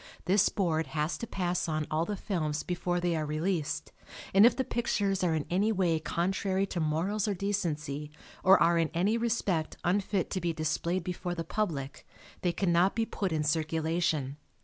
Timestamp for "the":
2.05-2.15, 4.55-4.63, 11.35-11.43